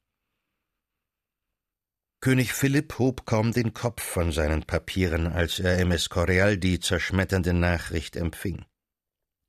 [2.21, 7.55] König Philipp hob kaum den Kopf von seinen Papieren, als er im Escorial die zerschmetternde
[7.55, 8.67] Nachricht empfing.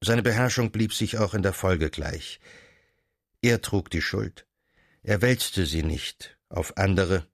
[0.01, 2.39] Seine Beherrschung blieb sich auch in der Folge gleich.
[3.41, 4.45] Er trug die Schuld.
[5.03, 7.27] Er wälzte sie nicht auf andere.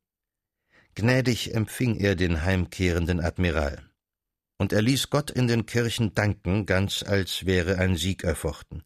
[0.95, 3.91] Gnädig empfing er den heimkehrenden Admiral
[4.57, 8.83] und er ließ Gott in den Kirchen danken, ganz als wäre ein Sieg erfochten.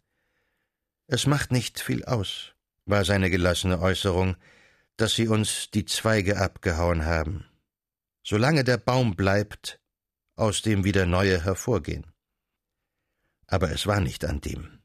[1.08, 2.54] Es macht nicht viel aus,
[2.86, 4.36] war seine gelassene Äußerung,
[4.98, 7.46] dass sie uns die Zweige abgehauen haben.
[8.24, 9.80] Solange der Baum bleibt,
[10.36, 12.06] aus dem wieder neue hervorgehen.
[13.48, 14.80] Aber es war nicht an dem.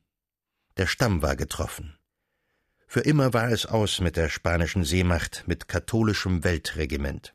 [0.77, 1.99] Der Stamm war getroffen.
[2.87, 7.35] Für immer war es aus mit der spanischen Seemacht, mit katholischem Weltregiment.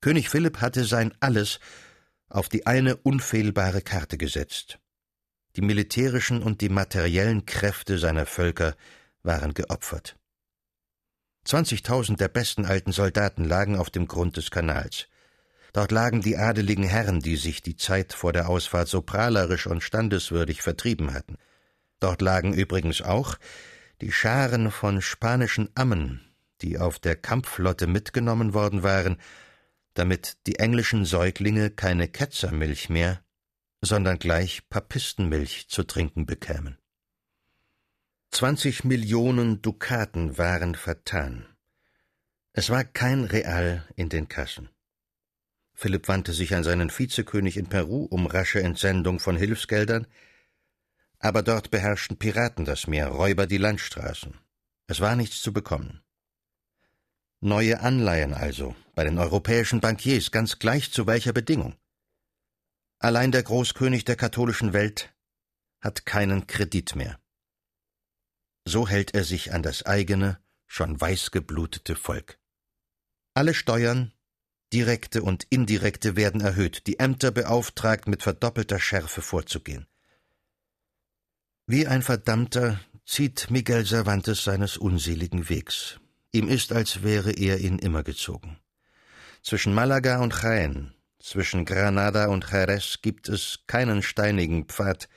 [0.00, 1.60] König Philipp hatte sein Alles
[2.32, 4.78] auf die eine unfehlbare Karte gesetzt.
[5.56, 8.74] Die militärischen und die materiellen Kräfte seiner Völker
[9.22, 10.16] waren geopfert.
[11.44, 15.08] Zwanzigtausend der besten alten Soldaten lagen auf dem Grund des Kanals.
[15.72, 19.82] Dort lagen die adeligen Herren, die sich die Zeit vor der Ausfahrt so prahlerisch und
[19.82, 21.36] standeswürdig vertrieben hatten.
[22.00, 23.36] Dort lagen übrigens auch
[24.00, 26.20] die Scharen von spanischen Ammen,
[26.62, 29.18] die auf der Kampfflotte mitgenommen worden waren
[29.94, 33.22] damit die englischen Säuglinge keine Ketzermilch mehr,
[33.80, 36.78] sondern gleich Papistenmilch zu trinken bekämen.
[38.30, 41.46] Zwanzig Millionen Dukaten waren vertan.
[42.52, 44.70] Es war kein Real in den Kassen.
[45.74, 50.06] Philipp wandte sich an seinen Vizekönig in Peru um rasche Entsendung von Hilfsgeldern,
[51.18, 54.38] aber dort beherrschten Piraten das Meer, Räuber die Landstraßen.
[54.86, 56.01] Es war nichts zu bekommen.
[57.44, 61.74] Neue Anleihen also, bei den europäischen Bankiers, ganz gleich zu welcher Bedingung.
[63.00, 65.12] Allein der Großkönig der katholischen Welt
[65.80, 67.18] hat keinen Kredit mehr.
[68.64, 70.38] So hält er sich an das eigene,
[70.68, 72.38] schon weißgeblutete Volk.
[73.34, 74.12] Alle Steuern,
[74.72, 79.88] direkte und indirekte, werden erhöht, die Ämter beauftragt, mit verdoppelter Schärfe vorzugehen.
[81.66, 85.98] Wie ein Verdammter zieht Miguel Cervantes seines unseligen Wegs,
[86.32, 88.58] Ihm ist, als wäre er ihn immer gezogen.
[89.42, 95.08] Zwischen Malaga und Jaén, zwischen Granada und Jerez gibt es keinen steinigen Pfad,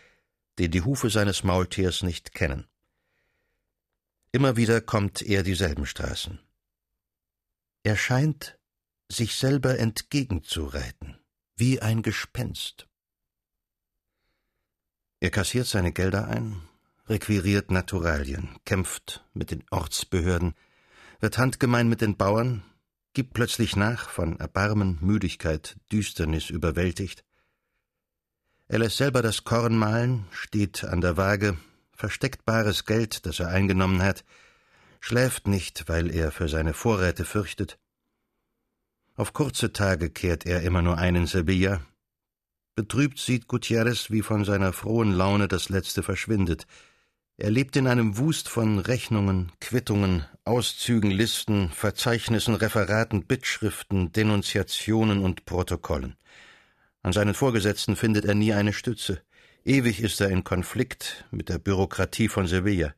[0.59, 2.67] den die Hufe seines Maultiers nicht kennen.
[4.31, 6.39] Immer wieder kommt er dieselben Straßen.
[7.83, 8.59] Er scheint
[9.09, 11.17] sich selber entgegenzureiten,
[11.55, 12.87] wie ein Gespenst.
[15.19, 16.61] Er kassiert seine Gelder ein,
[17.07, 20.55] requiriert Naturalien, kämpft mit den Ortsbehörden,
[21.25, 22.61] wird handgemein mit den Bauern,
[23.13, 27.25] gibt plötzlich nach, von Erbarmen, Müdigkeit, Düsternis überwältigt.
[28.67, 31.57] Er lässt selber das Korn mahlen, steht an der Waage,
[31.93, 34.23] versteckt bares Geld, das er eingenommen hat,
[34.99, 37.79] schläft nicht, weil er für seine Vorräte fürchtet.
[39.15, 41.81] Auf kurze Tage kehrt er immer nur ein in Sevilla.
[42.75, 46.67] Betrübt sieht Gutierrez, wie von seiner frohen Laune das Letzte verschwindet,
[47.37, 55.45] er lebt in einem Wust von Rechnungen, Quittungen, Auszügen, Listen, Verzeichnissen, Referaten, Bittschriften, Denunziationen und
[55.45, 56.15] Protokollen.
[57.01, 59.21] An seinen Vorgesetzten findet er nie eine Stütze.
[59.65, 62.93] Ewig ist er in Konflikt mit der Bürokratie von Sevilla.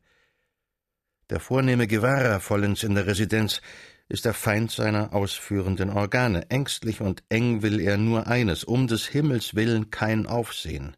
[1.30, 3.60] Der vornehme Guevara vollends in der Residenz
[4.08, 6.50] ist der Feind seiner ausführenden Organe.
[6.50, 10.96] Ängstlich und eng will er nur eines, um des Himmels willen kein Aufsehen.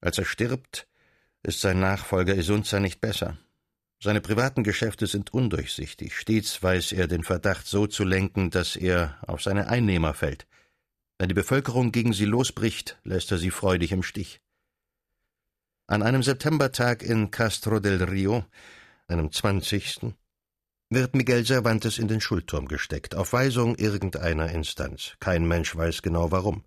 [0.00, 0.86] Als er stirbt,
[1.42, 3.38] ist sein Nachfolger Isunza nicht besser.
[4.00, 6.16] Seine privaten Geschäfte sind undurchsichtig.
[6.16, 10.46] Stets weiß er den Verdacht so zu lenken, dass er auf seine Einnehmer fällt.
[11.18, 14.40] Wenn die Bevölkerung gegen sie losbricht, lässt er sie freudig im Stich.
[15.86, 18.44] An einem Septembertag in Castro del Rio,
[19.06, 20.14] einem 20.,
[20.90, 25.16] wird Miguel Cervantes in den Schulturm gesteckt, auf Weisung irgendeiner Instanz.
[25.20, 26.64] Kein Mensch weiß genau warum.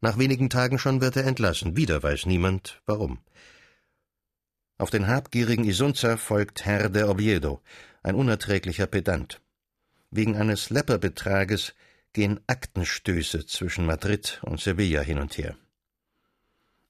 [0.00, 3.18] Nach wenigen Tagen schon wird er entlassen, wieder weiß niemand warum.
[4.80, 7.60] Auf den habgierigen Isunza folgt Herr de Oviedo,
[8.02, 9.42] ein unerträglicher Pedant.
[10.10, 11.74] Wegen eines Lepperbetrages
[12.14, 15.54] gehen Aktenstöße zwischen Madrid und Sevilla hin und her.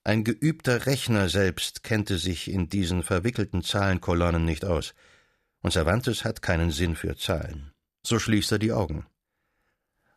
[0.05, 4.93] Ein geübter Rechner selbst kennte sich in diesen verwickelten Zahlenkolonnen nicht aus,
[5.61, 7.73] und Cervantes hat keinen Sinn für Zahlen.
[8.03, 9.05] So schließt er die Augen.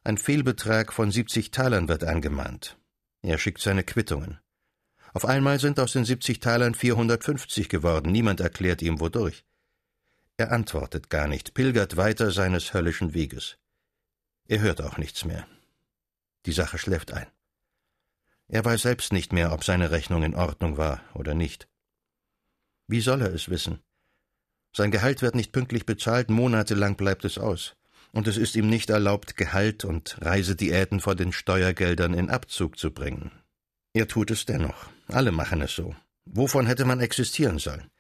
[0.05, 2.79] Ein Fehlbetrag von siebzig Talern wird angemahnt.
[3.23, 4.39] Er schickt seine Quittungen.
[5.15, 9.45] Auf einmal sind aus den siebzig Talern vierhundertfünfzig geworden, niemand erklärt ihm wodurch.
[10.37, 13.57] Er antwortet gar nicht, pilgert weiter seines höllischen Weges.
[14.49, 15.47] Er hört auch nichts mehr.
[16.47, 17.29] Die Sache schläft ein.
[18.49, 21.69] Er weiß selbst nicht mehr, ob seine Rechnung in Ordnung war oder nicht.
[22.89, 23.79] Wie soll er es wissen?
[24.77, 27.77] Sein Gehalt wird nicht pünktlich bezahlt, monatelang bleibt es aus.
[28.11, 32.93] Und es ist ihm nicht erlaubt, Gehalt und Reisediäten vor den Steuergeldern in Abzug zu
[32.93, 33.31] bringen.
[33.95, 34.91] Er tut es dennoch.
[35.09, 35.97] Alle machen es so.
[36.27, 37.91] Wovon hätte man existieren sollen?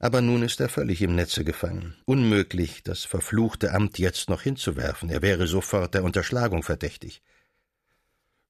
[0.00, 1.94] Aber nun ist er völlig im Netze gefangen.
[2.06, 5.10] Unmöglich, das verfluchte Amt jetzt noch hinzuwerfen.
[5.10, 7.22] Er wäre sofort der Unterschlagung verdächtig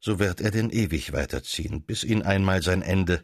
[0.01, 3.23] so wird er denn ewig weiterziehen, bis ihn einmal sein Ende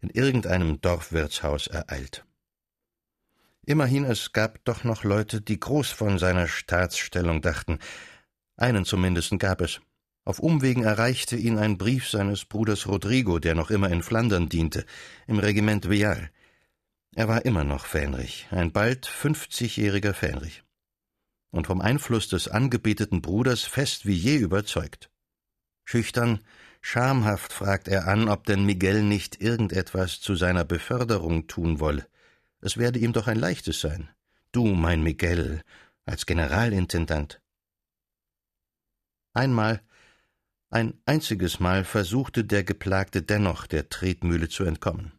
[0.00, 2.24] in irgendeinem Dorfwirtshaus ereilt.
[3.64, 7.78] Immerhin, es gab doch noch Leute, die groß von seiner Staatsstellung dachten.
[8.56, 9.80] Einen zumindest gab es.
[10.24, 14.86] Auf Umwegen erreichte ihn ein Brief seines Bruders Rodrigo, der noch immer in Flandern diente,
[15.26, 16.30] im Regiment Vial.
[17.14, 20.62] Er war immer noch Fähnrich, ein bald fünfzigjähriger Fähnrich.
[21.50, 25.10] Und vom Einfluss des angebeteten Bruders fest wie je überzeugt.
[25.84, 26.40] Schüchtern,
[26.80, 32.06] schamhaft fragt er an, ob denn Miguel nicht irgendetwas zu seiner Beförderung tun wolle.
[32.60, 34.08] Es werde ihm doch ein leichtes sein.
[34.52, 35.62] Du, mein Miguel,
[36.06, 37.42] als Generalintendant.
[39.34, 39.82] Einmal,
[40.72, 45.12] ein einziges Mal versuchte der Geplagte dennoch der Tretmühle zu entkommen.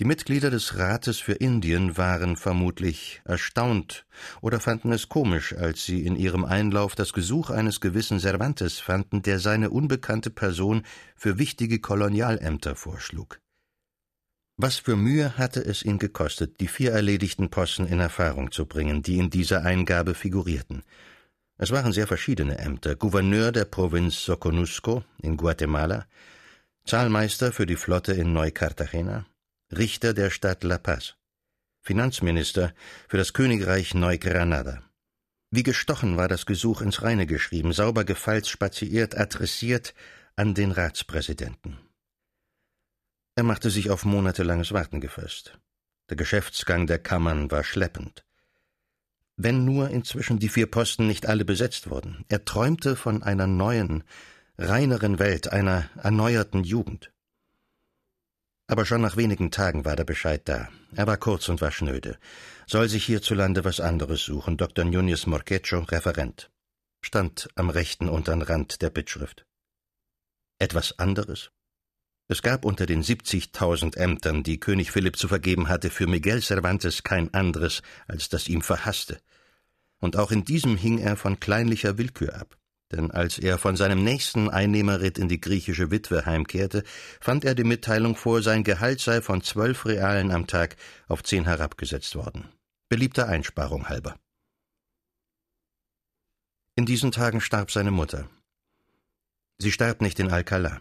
[0.00, 4.06] Die Mitglieder des Rates für Indien waren vermutlich erstaunt
[4.40, 9.22] oder fanden es komisch, als sie in ihrem Einlauf das Gesuch eines gewissen Cervantes fanden,
[9.22, 10.82] der seine unbekannte Person
[11.14, 13.38] für wichtige Kolonialämter vorschlug.
[14.56, 19.02] Was für Mühe hatte es ihn gekostet, die vier erledigten Posten in Erfahrung zu bringen,
[19.02, 20.82] die in dieser Eingabe figurierten.
[21.56, 26.06] Es waren sehr verschiedene Ämter Gouverneur der Provinz Soconusco in Guatemala,
[26.84, 29.24] Zahlmeister für die Flotte in Neu-Cartagena,
[29.70, 31.14] Richter der Stadt La Paz,
[31.80, 32.74] Finanzminister
[33.08, 34.82] für das Königreich Neugranada.
[35.50, 39.94] Wie gestochen war das Gesuch ins Reine geschrieben, sauber gefalzt, spaziert, adressiert
[40.34, 41.78] an den Ratspräsidenten.
[43.36, 45.58] Er machte sich auf monatelanges Warten gefasst.
[46.10, 48.24] Der Geschäftsgang der Kammern war schleppend.
[49.36, 52.24] Wenn nur inzwischen die vier Posten nicht alle besetzt wurden.
[52.28, 54.04] Er träumte von einer neuen,
[54.58, 57.10] reineren Welt, einer erneuerten Jugend.
[58.66, 60.68] Aber schon nach wenigen Tagen war der Bescheid da.
[60.94, 62.18] Er war kurz und war schnöde.
[62.66, 64.56] Soll sich hierzulande was anderes suchen.
[64.56, 64.84] Dr.
[64.84, 66.50] Núñez Morquecho, Referent.
[67.02, 69.44] Stand am rechten unteren Rand der Bittschrift.
[70.58, 71.50] Etwas anderes?
[72.28, 77.02] Es gab unter den 70.000 Ämtern, die König Philipp zu vergeben hatte, für Miguel Cervantes
[77.02, 79.20] kein anderes als das ihm verhasste.
[80.00, 82.56] Und auch in diesem hing er von kleinlicher Willkür ab
[82.94, 86.84] denn als er von seinem nächsten Einnehmerritt in die griechische Witwe heimkehrte,
[87.20, 90.76] fand er die Mitteilung vor, sein Gehalt sei von zwölf Realen am Tag
[91.08, 92.48] auf zehn herabgesetzt worden.
[92.88, 94.16] Beliebter Einsparung halber.
[96.76, 98.28] In diesen Tagen starb seine Mutter.
[99.58, 100.80] Sie starb nicht in Alcalá.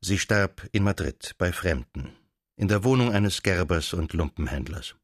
[0.00, 2.12] Sie starb in Madrid bei Fremden,
[2.54, 4.94] in der Wohnung eines Gerbers und Lumpenhändlers.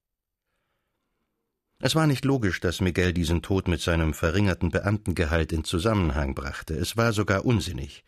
[1.81, 6.75] Es war nicht logisch, dass Miguel diesen Tod mit seinem verringerten Beamtengehalt in Zusammenhang brachte,
[6.75, 8.05] es war sogar unsinnig.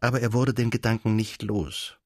[0.00, 1.98] Aber er wurde den Gedanken nicht los.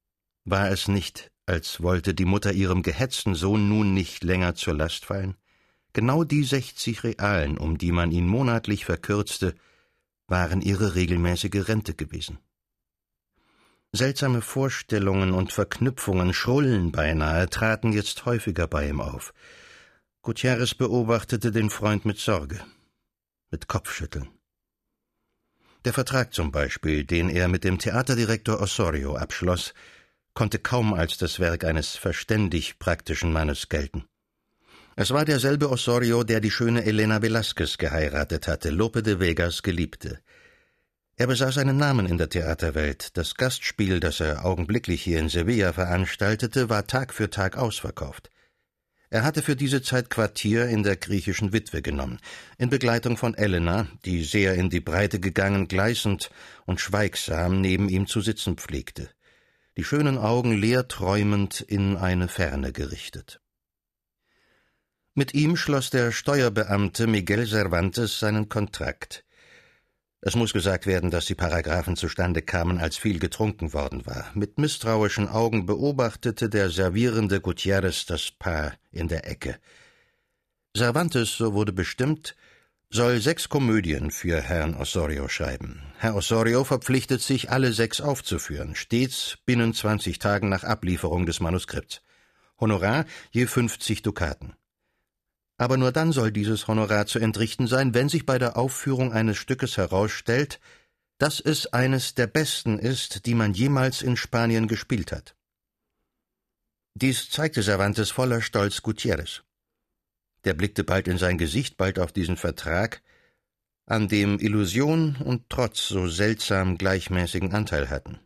[0.46, 5.04] War es nicht, als wollte die Mutter ihrem gehetzten Sohn nun nicht länger zur Last
[5.04, 5.36] fallen?
[5.92, 9.54] Genau die sechzig Realen, um die man ihn monatlich verkürzte,
[10.26, 12.38] waren ihre regelmäßige Rente gewesen.
[13.92, 19.32] Seltsame Vorstellungen und Verknüpfungen, Schrullen beinahe, traten jetzt häufiger bei ihm auf.
[20.20, 22.60] Gutierrez beobachtete den Freund mit Sorge,
[23.50, 24.28] mit Kopfschütteln.
[25.86, 29.72] Der Vertrag zum Beispiel, den er mit dem Theaterdirektor Osorio abschloss,
[30.34, 34.04] konnte kaum als das Werk eines verständig praktischen Mannes gelten.
[34.96, 40.20] Es war derselbe Osorio, der die schöne Elena Velázquez geheiratet hatte, Lope de Vegas Geliebte.
[41.20, 43.16] Er besaß einen Namen in der Theaterwelt.
[43.16, 48.30] Das Gastspiel, das er augenblicklich hier in Sevilla veranstaltete, war Tag für Tag ausverkauft.
[49.10, 52.20] Er hatte für diese Zeit Quartier in der griechischen Witwe genommen,
[52.56, 56.30] in Begleitung von Elena, die sehr in die Breite gegangen, gleißend
[56.66, 59.10] und schweigsam neben ihm zu sitzen pflegte,
[59.76, 63.40] die schönen Augen leer träumend in eine Ferne gerichtet.
[65.14, 69.24] Mit ihm schloss der Steuerbeamte Miguel Cervantes seinen Kontrakt.
[70.20, 74.30] Es muss gesagt werden, dass die Paragraphen zustande kamen, als viel getrunken worden war.
[74.34, 79.58] Mit misstrauischen Augen beobachtete der servierende Gutierrez das Paar in der Ecke.
[80.76, 82.34] Cervantes, so wurde bestimmt,
[82.90, 85.82] soll sechs Komödien für Herrn Osorio schreiben.
[85.98, 92.02] Herr Osorio verpflichtet sich, alle sechs aufzuführen, stets binnen zwanzig Tagen nach Ablieferung des Manuskripts.
[92.58, 94.54] Honorar je fünfzig Dukaten
[95.58, 99.36] aber nur dann soll dieses Honorar zu entrichten sein, wenn sich bei der Aufführung eines
[99.36, 100.60] Stückes herausstellt,
[101.18, 105.34] dass es eines der besten ist, die man jemals in Spanien gespielt hat.
[106.94, 109.42] Dies zeigte Cervantes voller Stolz Gutierrez.
[110.44, 113.02] Der blickte bald in sein Gesicht, bald auf diesen Vertrag,
[113.84, 118.20] an dem Illusion und Trotz so seltsam gleichmäßigen Anteil hatten.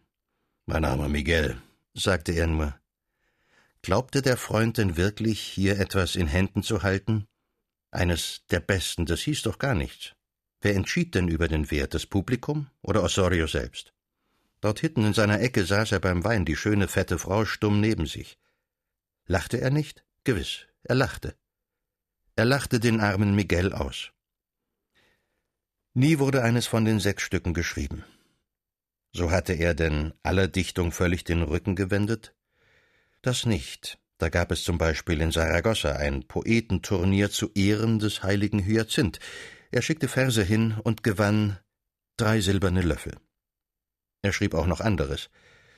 [0.67, 1.57] Mein armer Miguel,
[1.95, 2.75] sagte er nur,
[3.83, 7.27] Glaubte der Freund denn wirklich, hier etwas in Händen zu halten?
[7.91, 10.15] Eines der besten, das hieß doch gar nichts.
[10.61, 13.93] Wer entschied denn über den Wert, das Publikum oder Osorio selbst?
[14.61, 18.07] Dort hinten in seiner Ecke saß er beim Wein, die schöne fette Frau stumm neben
[18.07, 18.39] sich.
[19.27, 20.05] Lachte er nicht?
[20.23, 21.37] Gewiss, er lachte.
[22.37, 24.13] Er lachte den armen Miguel aus.
[25.95, 28.05] Nie wurde eines von den sechs Stücken geschrieben.
[29.13, 32.35] So hatte er denn aller Dichtung völlig den Rücken gewendet?
[33.23, 33.99] Das nicht.
[34.19, 39.21] Da gab es zum Beispiel in Saragossa ein Poetenturnier zu Ehren des heiligen Hyazinth.
[39.71, 41.59] Er schickte Verse hin und gewann
[42.17, 43.17] drei silberne Löffel.
[44.23, 45.31] Er schrieb auch noch anderes.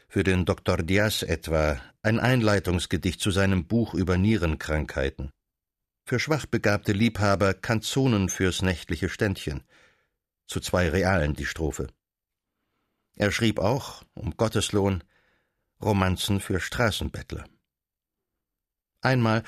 [0.08, 0.78] Für den Dr.
[0.78, 5.30] Diaz etwa ein Einleitungsgedicht zu seinem Buch über Nierenkrankheiten.
[6.06, 9.64] Für schwachbegabte Liebhaber Kanzonen fürs nächtliche Ständchen.
[10.46, 11.88] Zu zwei Realen die Strophe.
[13.16, 15.02] Er schrieb auch, um Gotteslohn,
[15.82, 17.44] Romanzen für Straßenbettler.
[19.00, 19.42] Einmal,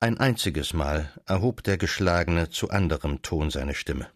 [0.00, 4.10] ein einziges Mal, erhob der Geschlagene zu anderem Ton seine Stimme.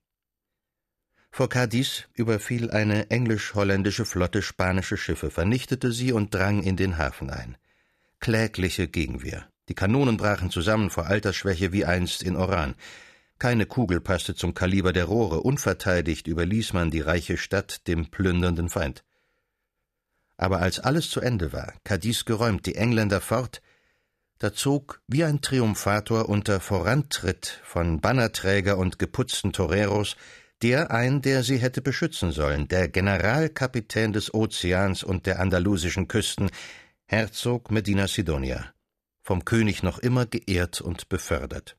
[1.31, 7.31] Vor Cadiz überfiel eine englisch-holländische Flotte spanische Schiffe, vernichtete sie und drang in den Hafen
[7.31, 7.57] ein.
[8.19, 9.49] Klägliche Gegenwehr.
[9.69, 12.75] Die Kanonen brachen zusammen vor Altersschwäche wie einst in Oran.
[13.39, 15.41] Keine Kugel passte zum Kaliber der Rohre.
[15.41, 19.05] Unverteidigt überließ man die reiche Stadt dem plündernden Feind.
[20.41, 23.61] Aber als alles zu Ende war, Cadiz geräumt, die Engländer fort,
[24.39, 30.17] da zog wie ein Triumphator unter Vorantritt von Bannerträger und geputzten Toreros
[30.63, 36.51] der ein, der sie hätte beschützen sollen, der Generalkapitän des Ozeans und der andalusischen Küsten,
[37.07, 38.73] Herzog Medina Sidonia,
[39.23, 41.77] vom König noch immer geehrt und befördert.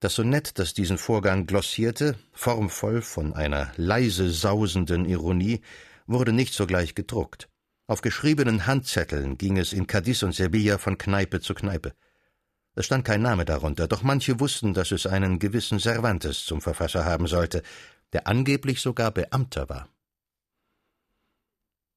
[0.00, 5.62] Das Sonett, das diesen Vorgang glossierte, formvoll von einer leise sausenden Ironie,
[6.08, 7.48] wurde nicht sogleich gedruckt.
[7.86, 11.94] Auf geschriebenen Handzetteln ging es in Cadiz und Sevilla von Kneipe zu Kneipe.
[12.74, 17.04] Es stand kein Name darunter, doch manche wussten, dass es einen gewissen Cervantes zum Verfasser
[17.04, 17.62] haben sollte,
[18.12, 19.88] der angeblich sogar Beamter war.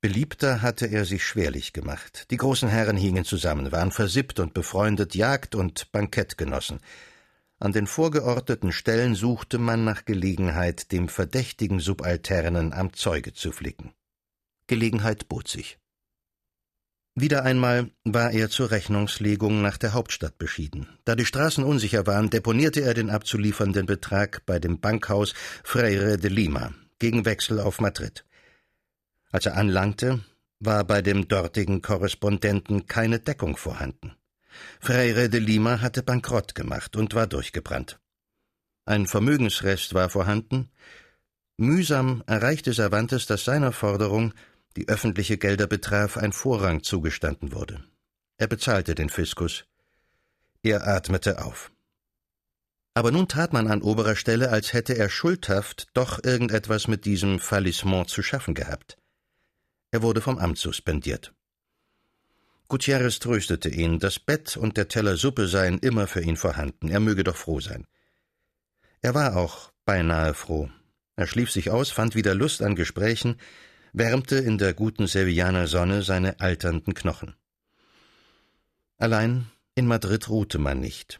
[0.01, 2.25] Beliebter hatte er sich schwerlich gemacht.
[2.31, 6.79] Die großen Herren hingen zusammen, waren versippt und befreundet, Jagd und Bankett genossen.
[7.59, 13.93] An den vorgeordneten Stellen suchte man nach Gelegenheit, dem verdächtigen Subalternen am Zeuge zu flicken.
[14.71, 15.77] Gelegenheit bot sich.
[17.13, 20.87] Wieder einmal war er zur Rechnungslegung nach der Hauptstadt beschieden.
[21.03, 25.33] Da die Straßen unsicher waren, deponierte er den abzuliefernden Betrag bei dem Bankhaus
[25.65, 28.23] Freire de Lima gegen Wechsel auf Madrid.
[29.29, 30.21] Als er anlangte,
[30.61, 34.15] war bei dem dortigen Korrespondenten keine Deckung vorhanden.
[34.79, 37.99] Freire de Lima hatte Bankrott gemacht und war durchgebrannt.
[38.85, 40.71] Ein Vermögensrest war vorhanden.
[41.57, 44.33] Mühsam erreichte Cervantes, dass seiner Forderung
[44.75, 47.83] die öffentliche Gelder betraf, ein Vorrang zugestanden wurde.
[48.37, 49.65] Er bezahlte den Fiskus.
[50.63, 51.71] Er atmete auf.
[52.93, 57.39] Aber nun tat man an oberer Stelle, als hätte er schuldhaft doch irgendetwas mit diesem
[57.39, 58.97] Fallissement zu schaffen gehabt.
[59.91, 61.33] Er wurde vom Amt suspendiert.
[62.67, 67.01] Gutierrez tröstete ihn, das Bett und der Teller Suppe seien immer für ihn vorhanden, er
[67.01, 67.85] möge doch froh sein.
[69.01, 70.69] Er war auch beinahe froh.
[71.17, 73.37] Er schlief sich aus, fand wieder Lust an Gesprächen,
[73.93, 77.35] wärmte in der guten Sevillaner Sonne seine alternden Knochen.
[78.97, 81.19] Allein in Madrid ruhte man nicht.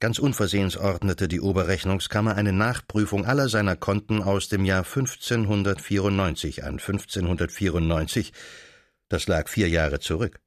[0.00, 6.74] Ganz unversehens ordnete die Oberrechnungskammer eine Nachprüfung aller seiner Konten aus dem Jahr 1594 an.
[6.74, 8.32] 1594,
[9.08, 10.40] das lag vier Jahre zurück.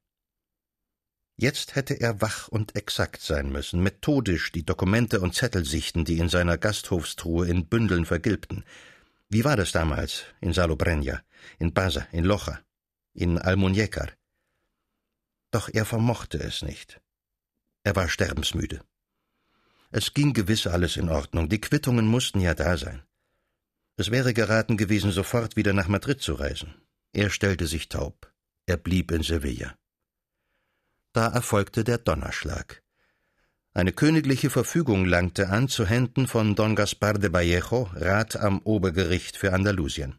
[1.36, 6.18] Jetzt hätte er wach und exakt sein müssen, methodisch die Dokumente und Zettel sichten, die
[6.18, 8.64] in seiner Gasthofstruhe in Bündeln vergilbten.
[9.34, 11.22] Wie war das damals in Salobrenja,
[11.58, 12.60] in Baza, in Locha,
[13.14, 14.10] in Almuñécar?
[15.50, 17.00] Doch er vermochte es nicht.
[17.82, 18.84] Er war sterbensmüde.
[19.90, 23.02] Es ging gewiss alles in Ordnung, die Quittungen mussten ja da sein.
[23.96, 26.74] Es wäre geraten gewesen, sofort wieder nach Madrid zu reisen.
[27.14, 28.30] Er stellte sich taub.
[28.66, 29.78] Er blieb in Sevilla.
[31.14, 32.82] Da erfolgte der Donnerschlag.
[33.74, 39.38] Eine königliche Verfügung langte an zu Händen von Don Gaspar de Vallejo, Rat am Obergericht
[39.38, 40.16] für Andalusien.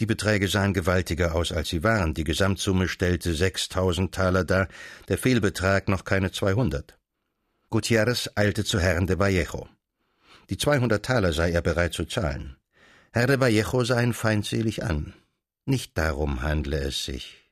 [0.00, 2.12] Die Beträge sahen gewaltiger aus, als sie waren.
[2.12, 4.68] Die Gesamtsumme stellte sechstausend Taler dar,
[5.08, 6.98] der Fehlbetrag noch keine zweihundert.
[7.70, 9.66] Gutierrez eilte zu Herrn de Vallejo.
[10.50, 12.58] Die zweihundert Taler sei er bereit zu zahlen.
[13.14, 15.14] Herr de Vallejo sah ihn feindselig an.
[15.64, 17.45] Nicht darum handle es sich.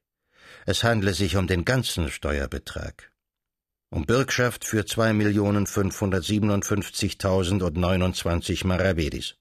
[0.67, 3.13] Es handle sich um den ganzen Steuerbetrag.
[3.91, 9.37] Um Bürgschaft für zwei Millionen fünfhundertsiebenundfünfzigtausend und neunundzwanzig Maravedis.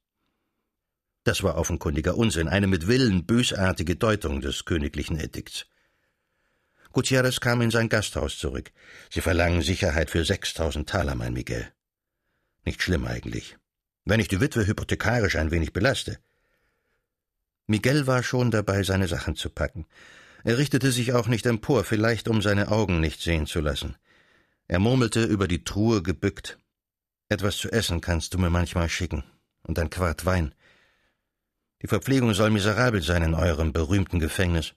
[1.24, 5.66] Das war offenkundiger Unsinn, eine mit Willen bösartige Deutung des königlichen Edikts.
[6.92, 8.72] Gutierrez kam in sein Gasthaus zurück.
[9.10, 11.72] Sie verlangen Sicherheit für sechstausend Taler, mein Miguel.
[12.66, 13.58] Nicht schlimm eigentlich.
[14.04, 16.20] Wenn ich die Witwe hypothekarisch ein wenig belaste.
[17.66, 19.88] Miguel war schon dabei, seine Sachen zu packen.
[20.44, 23.96] Er richtete sich auch nicht empor, vielleicht um seine Augen nicht sehen zu lassen.
[24.68, 26.58] Er murmelte über die Truhe gebückt.
[27.30, 29.24] Etwas zu essen kannst du mir manchmal schicken.
[29.64, 30.54] Und ein Quart Wein.
[31.82, 34.74] Die Verpflegung soll miserabel sein in eurem berühmten Gefängnis.